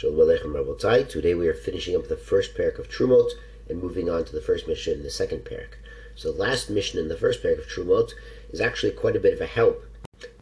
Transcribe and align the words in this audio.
Shalom 0.00 0.16
Aleichem 0.16 0.54
Rabotai. 0.54 1.06
Today 1.06 1.34
we 1.34 1.46
are 1.46 1.52
finishing 1.52 1.94
up 1.94 2.08
the 2.08 2.16
first 2.16 2.54
parak 2.54 2.78
of 2.78 2.88
Trumot 2.88 3.32
and 3.68 3.82
moving 3.82 4.08
on 4.08 4.24
to 4.24 4.32
the 4.32 4.40
first 4.40 4.66
Mishnah 4.66 4.94
in 4.94 5.02
the 5.02 5.10
second 5.10 5.40
parak. 5.40 5.74
So 6.14 6.32
the 6.32 6.38
last 6.38 6.70
Mishnah 6.70 7.02
in 7.02 7.08
the 7.08 7.18
first 7.18 7.42
parak 7.42 7.58
of 7.58 7.68
Trumot 7.68 8.14
is 8.50 8.62
actually 8.62 8.92
quite 8.92 9.14
a 9.14 9.20
bit 9.20 9.34
of 9.34 9.42
a 9.42 9.46
help 9.46 9.84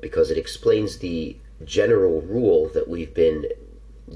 because 0.00 0.30
it 0.30 0.38
explains 0.38 0.98
the 0.98 1.36
general 1.64 2.20
rule 2.20 2.68
that 2.68 2.86
we've 2.86 3.12
been 3.12 3.46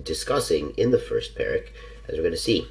discussing 0.05 0.75
in 0.77 0.93
the 0.93 0.99
first 1.01 1.37
parak, 1.37 1.71
as 2.07 2.15
we're 2.15 2.23
going 2.23 2.31
to 2.31 2.39
see. 2.39 2.69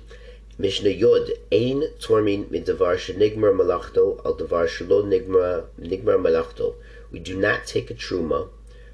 Mishnah 0.58 0.92
Yod, 0.92 1.30
Ein 1.52 1.84
Tormin 2.00 2.46
Midavar 2.46 2.96
Shenigmar 2.96 3.54
Malachto 3.54 4.22
Al 4.24 4.36
Davar 4.36 4.70
Shelo 4.70 5.04
Nigmar 5.04 6.22
Malachto. 6.22 6.76
We 7.12 7.20
do 7.20 7.38
not 7.38 7.66
take 7.66 7.92
a 7.92 7.94
truma 7.94 8.48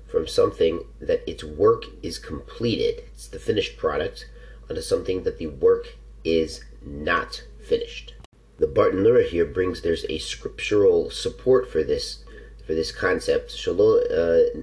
from 0.08 0.28
something 0.28 0.86
that 1.00 1.28
its 1.30 1.44
work 1.44 1.84
is 2.02 2.18
completed, 2.18 3.04
it's 3.14 3.28
the 3.28 3.40
finished 3.40 3.78
product, 3.78 4.30
onto 4.70 4.82
something 4.82 5.24
that 5.24 5.38
the 5.38 5.48
work 5.48 5.96
is 6.24 6.64
not 6.86 7.44
finished. 7.60 8.14
The 8.58 8.68
Bartenura 8.68 9.28
here 9.28 9.46
brings 9.46 9.82
there's 9.82 10.06
a 10.10 10.18
scriptural 10.18 11.10
support 11.12 11.70
for 11.70 11.84
this 11.84 12.24
for 12.66 12.74
this 12.74 12.92
concept. 12.92 13.52
Shalo 13.52 14.02
uh, 14.12 14.62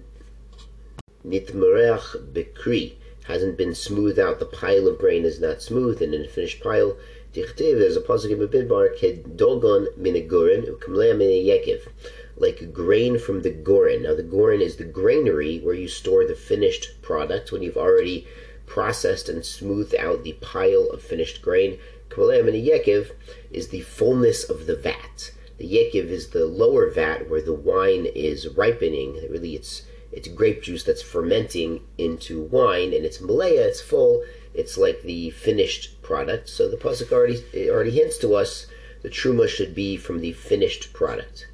nitmerech 1.27 2.33
bekri 2.33 2.95
hasn't 3.25 3.57
been 3.57 3.75
smoothed 3.75 4.19
out. 4.19 4.41
The 4.41 4.47
pile 4.47 4.89
of 4.89 4.99
grain 4.99 5.25
is 5.25 5.41
not 5.41 5.63
smooth, 5.63 6.03
and 6.03 6.13
in 6.13 6.25
a 6.25 6.29
finished 6.29 6.63
pile, 6.63 6.97
there's 7.33 7.97
a 7.97 8.01
pasuk 8.01 8.31
in 8.31 8.39
Bamidbar 8.39 8.99
kedogon 8.99 9.87
minagurin 9.99 10.69
ukamlea 10.69 11.47
yekiv, 11.47 11.89
like 12.37 12.73
grain 12.73 13.19
from 13.19 13.43
the 13.43 13.51
gorin. 13.51 14.03
Now, 14.03 14.15
the 14.15 14.23
gorin 14.23 14.61
is 14.61 14.77
the 14.77 14.85
granary 14.85 15.61
where 15.61 15.75
you 15.75 15.89
store 15.89 16.27
the 16.27 16.35
finished 16.35 17.01
product 17.03 17.53
when 17.53 17.63
you've 17.63 17.77
already 17.77 18.27
processed 18.67 19.29
and 19.29 19.45
smoothed 19.45 19.95
out 19.95 20.25
the 20.25 20.33
pile 20.35 20.89
of 20.91 21.03
finished 21.03 21.43
grain. 21.43 21.79
Kamlea 22.09 22.43
yekiv 22.43 23.13
is 23.51 23.69
the 23.69 23.83
fullness 23.83 24.49
of 24.49 24.67
the 24.67 24.77
vat. 24.77 25.33
The 25.59 25.67
yekiv 25.67 26.11
is 26.11 26.31
the 26.31 26.47
lower 26.47 26.91
vat 26.91 27.31
where 27.31 27.43
the 27.43 27.53
wine 27.53 28.07
is 28.07 28.49
ripening. 28.49 29.15
Really, 29.31 29.55
it's 29.55 29.83
it's 30.11 30.29
grape 30.29 30.63
juice 30.63 30.85
that's 30.85 31.03
fermenting 31.03 31.81
into 31.99 32.41
wine, 32.41 32.93
and 32.93 33.05
it's 33.05 33.21
malaya, 33.21 33.67
it's 33.67 33.81
full, 33.81 34.23
it's 34.55 34.79
like 34.79 35.03
the 35.03 35.31
finished 35.31 36.01
product. 36.03 36.49
So 36.49 36.69
the 36.69 36.77
pasuk 36.77 37.13
already 37.13 37.43
already 37.71 37.91
hints 37.91 38.19
to 38.19 38.35
us 38.35 38.67
the 39.03 39.11
truma 39.11 39.47
should 39.47 39.75
be 39.75 39.99
from 39.99 40.21
the 40.21 40.33
finished 40.33 40.93
product. 40.95 41.47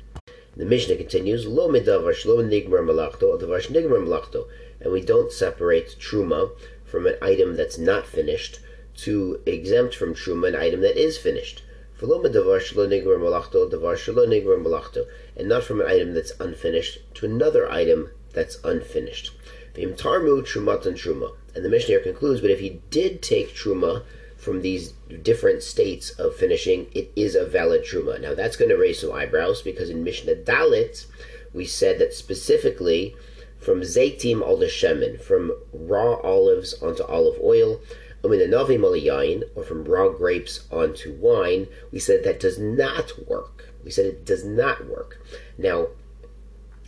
The 0.61 0.67
Mishnah 0.67 0.97
continues, 0.97 1.47
Lo 1.47 1.69
midavar 1.71 2.13
shlo 2.13 2.45
nigmar 2.45 2.85
malachto, 2.85 3.39
davar 3.39 3.63
malachto, 4.05 4.47
and 4.79 4.93
we 4.93 5.01
don't 5.01 5.33
separate 5.33 5.97
truma 5.99 6.51
from 6.85 7.07
an 7.07 7.17
item 7.23 7.57
that's 7.57 7.79
not 7.79 8.07
finished 8.07 8.61
to 8.99 9.41
exempt 9.47 9.95
from 9.95 10.15
truma 10.15 10.49
an 10.49 10.57
item 10.57 10.83
that 10.83 10.99
is 10.99 11.17
finished. 11.17 11.63
And 11.99 12.11
not 15.49 15.65
from 15.65 15.81
an 15.81 15.87
item 15.87 16.13
that's 16.13 16.33
unfinished 16.39 16.99
to 17.15 17.25
another 17.25 17.71
item 17.71 18.11
that's 18.35 18.59
unfinished. 18.63 19.31
And 19.75 19.97
the 19.97 21.69
Mishnah 21.71 22.01
concludes, 22.01 22.43
but 22.43 22.51
if 22.51 22.61
he 22.61 22.83
did 22.91 23.23
take 23.23 23.55
truma 23.55 24.03
from 24.41 24.63
these 24.63 24.93
different 25.23 25.63
states 25.63 26.11
of 26.11 26.35
finishing, 26.35 26.87
it 26.93 27.13
is 27.15 27.35
a 27.35 27.45
valid 27.45 27.83
truma. 27.85 28.21
Now 28.21 28.35
that's 28.35 28.57
going 28.57 28.71
to 28.71 28.77
raise 28.77 29.01
some 29.01 29.13
eyebrows 29.13 29.61
because 29.61 29.91
in 29.91 30.03
Mishnah 30.03 30.37
Dalet, 30.37 31.07
we 31.53 31.67
said 31.67 31.99
that 31.99 32.15
specifically 32.15 33.15
from 33.59 33.83
zaytim 33.83 34.41
al 34.41 34.57
shemen, 34.57 35.21
from 35.21 35.53
raw 35.73 36.15
olives 36.21 36.73
onto 36.83 37.03
olive 37.05 37.39
oil, 37.43 37.81
um, 38.25 38.33
or 39.55 39.65
from 39.65 39.85
raw 39.85 40.09
grapes 40.09 40.67
onto 40.71 41.13
wine, 41.13 41.67
we 41.93 41.99
said 41.99 42.25
that 42.25 42.41
does 42.41 42.59
not 42.59 43.13
work. 43.29 43.73
We 43.85 43.91
said 43.91 44.07
it 44.07 44.25
does 44.25 44.45
not 44.45 44.87
work. 44.87 45.23
Now, 45.59 45.89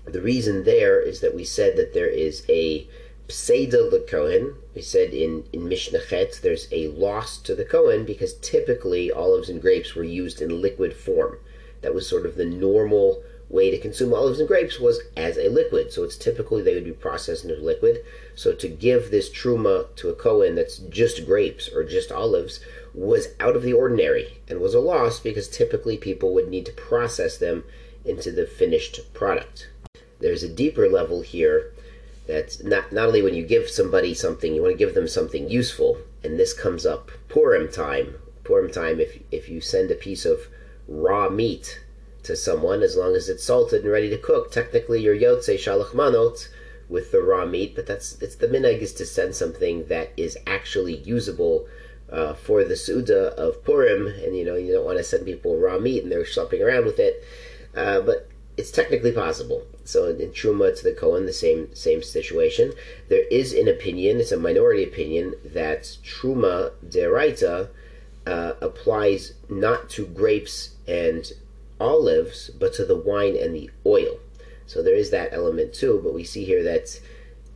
the 0.04 0.20
reason 0.20 0.64
there 0.64 1.00
is 1.00 1.20
that 1.20 1.34
we 1.34 1.44
said 1.44 1.76
that 1.76 1.94
there 1.94 2.08
is 2.08 2.44
a 2.48 2.86
pseida 3.28 3.78
lekohen. 3.90 4.54
We 4.74 4.82
said 4.82 5.14
in, 5.14 5.44
in 5.52 5.68
Mishnah 5.68 6.06
Chet 6.08 6.40
there's 6.42 6.68
a 6.72 6.88
loss 6.88 7.38
to 7.38 7.54
the 7.54 7.64
Kohen 7.64 8.04
because 8.04 8.34
typically 8.34 9.10
olives 9.10 9.48
and 9.48 9.60
grapes 9.60 9.94
were 9.94 10.04
used 10.04 10.40
in 10.40 10.60
liquid 10.60 10.94
form. 10.94 11.38
That 11.80 11.94
was 11.94 12.08
sort 12.08 12.26
of 12.26 12.36
the 12.36 12.44
normal 12.44 13.22
way 13.48 13.70
to 13.70 13.78
consume 13.78 14.14
olives 14.14 14.38
and 14.38 14.48
grapes 14.48 14.80
was 14.80 15.00
as 15.16 15.36
a 15.36 15.48
liquid. 15.48 15.92
So 15.92 16.04
it's 16.04 16.16
typically 16.16 16.62
they 16.62 16.74
would 16.74 16.84
be 16.84 16.92
processed 16.92 17.44
into 17.44 17.56
liquid. 17.56 18.04
So 18.34 18.52
to 18.54 18.68
give 18.68 19.10
this 19.10 19.30
truma 19.30 19.94
to 19.96 20.08
a 20.08 20.14
Kohen 20.14 20.54
that's 20.54 20.78
just 20.78 21.26
grapes 21.26 21.68
or 21.68 21.84
just 21.84 22.10
olives 22.10 22.60
was 22.94 23.28
out 23.40 23.56
of 23.56 23.62
the 23.62 23.72
ordinary 23.72 24.38
and 24.48 24.60
was 24.60 24.74
a 24.74 24.80
loss 24.80 25.20
because 25.20 25.48
typically 25.48 25.96
people 25.96 26.32
would 26.34 26.48
need 26.48 26.66
to 26.66 26.72
process 26.72 27.38
them 27.38 27.64
into 28.04 28.32
the 28.32 28.46
finished 28.46 29.00
product 29.14 29.68
there's 30.22 30.42
a 30.42 30.48
deeper 30.48 30.88
level 30.88 31.20
here 31.20 31.72
that's 32.26 32.62
not 32.62 32.92
not 32.92 33.08
only 33.08 33.22
when 33.22 33.34
you 33.34 33.44
give 33.44 33.68
somebody 33.68 34.14
something, 34.14 34.54
you 34.54 34.62
want 34.62 34.72
to 34.72 34.78
give 34.78 34.94
them 34.94 35.08
something 35.08 35.48
useful, 35.48 35.98
and 36.22 36.38
this 36.38 36.52
comes 36.52 36.86
up 36.86 37.10
Purim 37.28 37.70
time. 37.70 38.14
Purim 38.44 38.70
time, 38.70 39.00
if 39.00 39.18
if 39.30 39.48
you 39.48 39.60
send 39.60 39.90
a 39.90 39.96
piece 39.96 40.24
of 40.24 40.48
raw 40.86 41.28
meat 41.28 41.80
to 42.22 42.36
someone, 42.36 42.82
as 42.82 42.96
long 42.96 43.16
as 43.16 43.28
it's 43.28 43.44
salted 43.44 43.82
and 43.82 43.90
ready 43.90 44.08
to 44.10 44.18
cook, 44.18 44.50
technically 44.50 45.00
you're 45.00 45.16
yotze 45.16 45.58
shalach 45.58 45.92
manot 45.92 46.48
with 46.88 47.10
the 47.10 47.22
raw 47.22 47.44
meat, 47.44 47.74
but 47.74 47.86
that's 47.86 48.20
it's 48.20 48.36
the 48.36 48.46
minhag 48.46 48.80
is 48.80 48.92
to 48.94 49.06
send 49.06 49.34
something 49.34 49.86
that 49.86 50.12
is 50.16 50.36
actually 50.46 50.96
usable 50.98 51.66
uh, 52.10 52.34
for 52.34 52.62
the 52.62 52.76
suda 52.76 53.34
of 53.34 53.64
Purim, 53.64 54.06
and 54.06 54.36
you 54.36 54.44
know 54.44 54.54
you 54.54 54.72
don't 54.72 54.84
want 54.84 54.98
to 54.98 55.04
send 55.04 55.24
people 55.24 55.58
raw 55.58 55.78
meat 55.78 56.02
and 56.02 56.12
they're 56.12 56.24
shopping 56.24 56.62
around 56.62 56.84
with 56.84 56.98
it. 57.00 57.24
Uh, 57.74 58.00
but 58.00 58.28
it's 58.56 58.70
technically 58.70 59.12
possible. 59.12 59.62
So 59.84 60.08
in 60.08 60.30
Truma 60.30 60.76
to 60.76 60.84
the 60.84 60.92
Cohen, 60.92 61.26
the 61.26 61.32
same 61.32 61.74
same 61.74 62.02
situation. 62.02 62.72
There 63.08 63.26
is 63.30 63.52
an 63.52 63.68
opinion, 63.68 64.20
it's 64.20 64.32
a 64.32 64.36
minority 64.36 64.84
opinion, 64.84 65.34
that 65.44 65.82
Truma 66.04 66.72
deraita 66.86 67.68
uh, 68.26 68.52
applies 68.60 69.34
not 69.48 69.90
to 69.90 70.06
grapes 70.06 70.76
and 70.86 71.32
olives, 71.80 72.50
but 72.50 72.72
to 72.74 72.84
the 72.84 72.96
wine 72.96 73.36
and 73.36 73.54
the 73.54 73.70
oil. 73.84 74.18
So 74.66 74.82
there 74.82 74.94
is 74.94 75.10
that 75.10 75.32
element 75.32 75.74
too, 75.74 76.00
but 76.02 76.14
we 76.14 76.24
see 76.24 76.44
here 76.44 76.62
that 76.62 77.00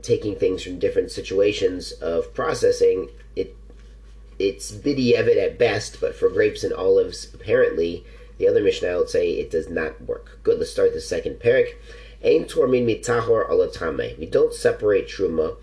taking 0.02 0.36
things 0.36 0.62
from 0.62 0.78
different 0.78 1.10
situations 1.10 1.92
of 1.92 2.32
processing, 2.34 3.08
it 3.34 3.56
it's 4.38 4.72
bidiyevit 4.72 5.42
at 5.42 5.58
best, 5.58 6.00
but 6.00 6.14
for 6.14 6.28
grapes 6.28 6.64
and 6.64 6.72
olives, 6.72 7.32
apparently 7.32 8.04
the 8.38 8.48
other 8.48 8.62
Mishnah 8.62 8.98
would 8.98 9.08
say 9.08 9.30
it 9.30 9.50
does 9.50 9.68
not 9.68 10.00
work. 10.02 10.38
Good, 10.42 10.58
let's 10.58 10.70
start 10.70 10.92
the 10.92 11.00
second 11.00 11.40
parak. 11.40 11.74
Ein 12.24 12.44
tormin 12.44 12.86
mitahor 12.86 13.48
alatame. 13.48 14.18
We 14.18 14.26
don't 14.26 14.54
separate 14.54 15.08
truma 15.08 15.56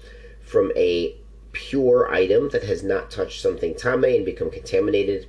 from 0.44 0.72
a 0.76 1.16
pure 1.52 2.12
item 2.12 2.50
that 2.50 2.64
has 2.64 2.84
not 2.84 3.12
touched 3.12 3.42
something 3.42 3.76
tame 3.76 4.04
and 4.04 4.26
become 4.26 4.50
contaminated 4.50 5.28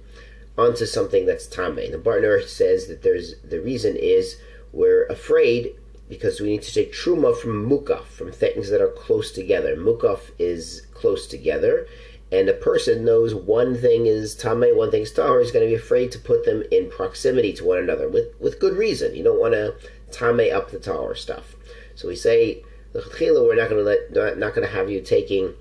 onto 0.57 0.87
something 0.87 1.27
that's 1.27 1.47
tame. 1.47 1.77
The 1.77 1.99
Bartenura 1.99 2.47
says 2.47 2.87
that 2.89 3.03
there's 3.03 3.37
the 3.43 3.61
reason 3.61 3.97
is 3.97 4.37
we're 4.73 5.07
afraid 5.07 5.75
because 6.09 6.41
we 6.41 6.49
need 6.49 6.63
to 6.63 6.73
take 6.73 6.93
truma 6.93 7.37
from 7.37 7.69
mukaf, 7.69 8.05
from 8.05 8.31
things 8.33 8.69
that 8.71 8.81
are 8.81 8.89
close 8.89 9.31
together. 9.33 9.77
Mukaf 9.77 10.31
is 10.39 10.84
close 10.95 11.27
together, 11.27 11.87
and 12.33 12.49
a 12.49 12.55
person 12.55 13.05
knows 13.05 13.35
one 13.35 13.77
thing 13.77 14.07
is 14.07 14.35
tame, 14.35 14.65
one 14.77 14.91
thing 14.91 15.03
is 15.03 15.13
tahor, 15.13 15.43
he's 15.43 15.53
going 15.53 15.65
to 15.65 15.71
be 15.71 15.75
afraid 15.75 16.11
to 16.13 16.19
put 16.19 16.45
them 16.45 16.65
in 16.73 16.91
proximity 16.91 17.53
to 17.53 17.65
one 17.65 17.79
another 17.79 18.09
with, 18.09 18.35
with 18.41 18.59
good 18.59 18.77
reason. 18.77 19.15
You 19.15 19.23
don't 19.23 19.41
want 19.41 19.55
to 19.55 19.75
tame 20.11 20.53
up 20.53 20.71
the 20.71 20.79
tahor 20.79 21.17
stuff. 21.17 21.55
So 21.95 22.09
we 22.09 22.17
say, 22.17 22.65
we're 22.93 23.55
not 23.55 23.69
going 23.69 23.83
to 23.83 23.83
let, 23.83 24.13
not, 24.13 24.39
not 24.39 24.55
going 24.55 24.67
to 24.67 24.75
have 24.75 24.91
you 24.91 25.01
taking, 25.01 25.55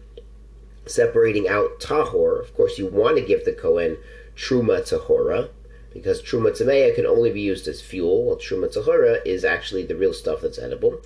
separating 0.86 1.48
out 1.48 1.80
tahor. 1.80 2.42
Of 2.42 2.56
course, 2.56 2.78
you 2.78 2.88
want 2.88 3.18
to 3.18 3.24
give 3.24 3.46
the 3.46 3.54
kohen 3.54 3.98
truma 4.36 4.82
tahora, 4.82 5.50
because 5.94 6.24
truma 6.24 6.52
tameya 6.52 6.96
can 6.96 7.06
only 7.06 7.32
be 7.32 7.42
used 7.42 7.68
as 7.68 7.82
fuel, 7.82 8.24
while 8.24 8.38
truma 8.38 8.74
tahora 8.74 9.24
is 9.26 9.46
actually 9.46 9.86
the 9.86 9.96
real 9.96 10.14
stuff 10.14 10.42
that's 10.42 10.58
edible. 10.58 11.00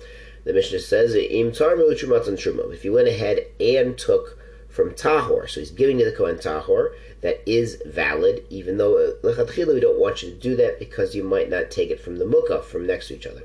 The 0.48 0.54
Mishnah 0.54 0.78
says. 0.78 1.14
If 1.14 2.84
you 2.84 2.92
went 2.94 3.08
ahead 3.08 3.46
and 3.60 3.98
took 3.98 4.38
from 4.78 4.92
tahor. 4.92 5.46
So 5.46 5.60
he's 5.60 5.70
giving 5.70 5.98
to 5.98 6.06
the 6.06 6.12
Kohen 6.12 6.36
tahor 6.36 6.94
that 7.20 7.42
is 7.44 7.82
valid, 7.84 8.44
even 8.48 8.78
though 8.78 8.96
uh, 8.96 9.12
lechatchila 9.22 9.74
we 9.74 9.80
don't 9.80 10.00
want 10.00 10.22
you 10.22 10.30
to 10.30 10.36
do 10.36 10.56
that 10.56 10.78
because 10.78 11.14
you 11.14 11.22
might 11.22 11.50
not 11.50 11.70
take 11.70 11.90
it 11.90 12.00
from 12.00 12.16
the 12.16 12.24
mukaf 12.24 12.64
from 12.64 12.86
next 12.86 13.08
to 13.08 13.16
each 13.16 13.26
other. 13.26 13.42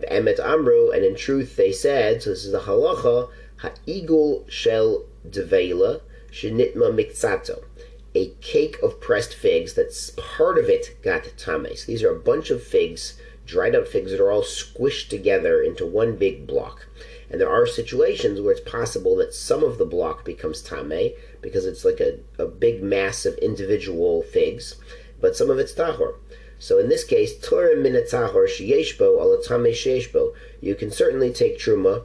The 0.00 0.06
emet 0.06 0.38
amru, 0.38 0.92
and 0.92 1.04
in 1.04 1.14
truth 1.14 1.56
they 1.56 1.72
said. 1.72 2.22
So 2.22 2.30
this 2.30 2.46
is 2.46 2.52
the 2.52 2.60
halacha 2.60 3.28
ha'igul 3.58 4.48
shel 4.48 5.04
devela 5.28 6.00
shenitma 6.30 6.90
mikzato. 6.90 7.64
A 8.14 8.28
cake 8.40 8.78
of 8.82 8.98
pressed 8.98 9.34
figs 9.34 9.74
that's 9.74 10.12
part 10.16 10.56
of 10.56 10.70
it 10.70 11.02
got 11.02 11.24
tame. 11.36 11.76
So 11.76 11.86
these 11.86 12.02
are 12.02 12.16
a 12.16 12.18
bunch 12.18 12.48
of 12.48 12.62
figs, 12.62 13.20
dried 13.46 13.74
out 13.74 13.88
figs 13.88 14.10
that 14.10 14.20
are 14.20 14.30
all 14.30 14.42
squished 14.42 15.08
together 15.08 15.62
into 15.62 15.86
one 15.86 16.16
big 16.16 16.46
block. 16.46 16.86
And 17.30 17.40
there 17.40 17.50
are 17.50 17.66
situations 17.66 18.40
where 18.40 18.52
it's 18.52 18.68
possible 18.68 19.16
that 19.16 19.34
some 19.34 19.64
of 19.64 19.78
the 19.78 19.86
block 19.86 20.24
becomes 20.24 20.62
tame 20.62 21.12
because 21.40 21.64
it's 21.64 21.84
like 21.84 22.00
a, 22.00 22.18
a 22.38 22.46
big 22.46 22.82
mass 22.82 23.24
of 23.24 23.38
individual 23.38 24.22
figs, 24.22 24.76
but 25.20 25.36
some 25.36 25.50
of 25.50 25.58
it's 25.58 25.72
tahor. 25.72 26.14
So 26.58 26.78
in 26.78 26.88
this 26.88 27.04
case, 27.04 27.38
Torah 27.38 27.76
min 27.76 27.92
tahor 27.92 28.46
sheyeshbo 28.46 29.18
alatame 29.20 29.72
sheyeshbo. 29.72 30.34
You 30.60 30.74
can 30.74 30.90
certainly 30.90 31.32
take 31.32 31.58
truma 31.58 32.04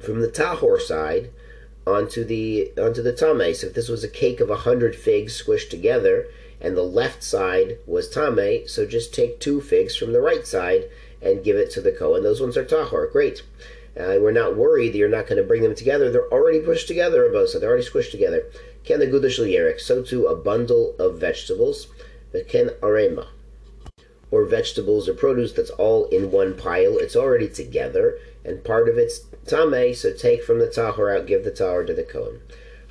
from 0.00 0.20
the 0.20 0.28
tahor 0.28 0.80
side 0.80 1.30
onto 1.86 2.24
the 2.24 2.72
onto 2.78 3.02
the 3.02 3.12
tame. 3.12 3.54
So 3.54 3.68
if 3.68 3.74
this 3.74 3.88
was 3.88 4.04
a 4.04 4.08
cake 4.08 4.40
of 4.40 4.50
a 4.50 4.56
hundred 4.56 4.96
figs 4.96 5.40
squished 5.40 5.70
together, 5.70 6.26
and 6.64 6.74
the 6.74 6.82
left 6.82 7.22
side 7.22 7.76
was 7.86 8.08
tame, 8.08 8.66
so 8.66 8.86
just 8.86 9.12
take 9.12 9.38
two 9.38 9.60
figs 9.60 9.94
from 9.94 10.14
the 10.14 10.20
right 10.22 10.46
side 10.46 10.84
and 11.20 11.44
give 11.44 11.56
it 11.56 11.70
to 11.70 11.82
the 11.82 11.92
kohen. 11.92 12.22
Those 12.22 12.40
ones 12.40 12.56
are 12.56 12.64
tahor. 12.64 13.12
Great. 13.12 13.42
Uh, 13.94 14.16
we're 14.18 14.32
not 14.32 14.56
worried 14.56 14.94
that 14.94 14.98
you're 14.98 15.10
not 15.10 15.26
going 15.26 15.36
to 15.36 15.46
bring 15.46 15.62
them 15.62 15.74
together. 15.74 16.10
They're 16.10 16.32
already 16.32 16.60
pushed 16.60 16.88
together, 16.88 17.30
so 17.46 17.58
they're 17.58 17.68
already 17.68 17.86
squished 17.86 18.12
together. 18.12 18.46
Ken 18.82 18.98
the 18.98 19.06
gudash 19.06 19.38
yerik. 19.38 19.78
So 19.78 20.02
too 20.02 20.26
a 20.26 20.34
bundle 20.34 20.96
of 20.98 21.20
vegetables. 21.20 21.88
The 22.32 22.42
ken 22.42 22.70
arema 22.80 23.26
or 24.30 24.46
vegetables 24.46 25.06
or 25.06 25.14
produce 25.14 25.52
that's 25.52 25.70
all 25.70 26.06
in 26.06 26.30
one 26.30 26.56
pile. 26.56 26.96
It's 26.96 27.14
already 27.14 27.48
together, 27.48 28.18
and 28.42 28.64
part 28.64 28.88
of 28.88 28.96
it's 28.96 29.20
tame, 29.46 29.94
so 29.94 30.14
take 30.14 30.42
from 30.42 30.60
the 30.60 30.66
tahor 30.66 31.14
out, 31.14 31.26
give 31.26 31.44
the 31.44 31.50
tahor 31.50 31.86
to 31.86 31.92
the 31.92 32.04
kohen. 32.04 32.40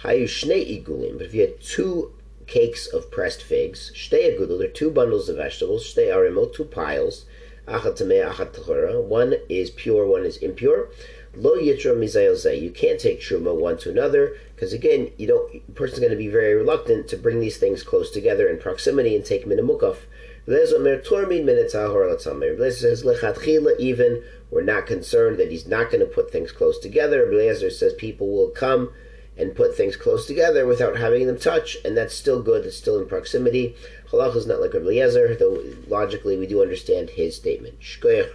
Hayu 0.04 0.26
shnei 0.26 0.86
igulim, 0.86 1.18
but 1.18 1.26
if 1.26 1.34
you 1.34 1.42
had 1.42 1.60
two 1.60 2.14
cakes 2.48 2.88
of 2.88 3.12
pressed 3.12 3.42
figs, 3.42 3.92
shtei 3.96 4.38
agudel, 4.38 4.60
they're 4.60 4.68
two 4.68 4.92
bundles 4.92 5.30
of 5.30 5.38
vegetables, 5.38 5.84
shtei 5.84 6.08
arimo, 6.14 6.54
two 6.54 6.66
piles, 6.66 7.26
achat 7.68 7.98
tameh, 7.98 8.32
achat 8.32 9.04
one 9.06 9.36
is 9.50 9.70
pure, 9.70 10.06
one 10.06 10.26
is 10.26 10.38
impure. 10.38 10.90
Lo 11.36 11.56
yitra 11.56 11.96
mizayel 11.96 12.62
You 12.62 12.70
can't 12.70 13.00
take 13.00 13.20
truma 13.20 13.56
one 13.56 13.78
to 13.80 13.90
another 13.90 14.38
because 14.54 14.72
again, 14.72 15.12
you 15.18 15.26
don't. 15.26 15.52
The 15.66 15.74
person's 15.74 16.00
going 16.00 16.12
to 16.12 16.18
be 16.18 16.28
very 16.28 16.54
reluctant 16.54 17.08
to 17.08 17.18
bring 17.18 17.40
these 17.40 17.58
things 17.58 17.82
close 17.82 18.12
together 18.12 18.48
in 18.48 18.60
proximity 18.60 19.16
and 19.16 19.26
take 19.26 19.48
minimukaf 19.48 19.98
Blazer 20.46 20.78
says 22.72 23.06
even 23.80 24.24
we're 24.52 24.62
not 24.62 24.86
concerned 24.86 25.38
that 25.38 25.50
he's 25.50 25.68
not 25.68 25.90
going 25.90 26.02
to 26.02 26.06
put 26.06 26.32
things 26.32 26.52
close 26.52 26.80
together. 26.80 27.26
Blazer 27.28 27.70
says 27.70 27.94
people 27.94 28.30
will 28.30 28.50
come 28.50 28.92
and 29.38 29.56
put 29.56 29.76
things 29.76 29.96
close 29.96 30.28
together 30.28 30.66
without 30.66 30.98
having 30.98 31.26
them 31.28 31.40
touch, 31.40 31.78
and 31.84 31.98
that's 31.98 32.14
still 32.14 32.42
good. 32.42 32.66
It's 32.66 32.78
still 32.78 33.00
in 33.00 33.08
proximity. 33.08 33.76
Halach 34.12 34.36
is 34.36 34.46
not 34.46 34.62
like 34.62 34.74
Rabbi 34.74 34.86
Eliezer, 34.86 35.36
though 35.36 35.64
logically 35.88 36.38
we 36.38 36.48
do 36.48 36.62
understand 36.62 37.12
his 37.12 37.36
statement. 37.36 37.80
Shkoyach. 37.80 38.34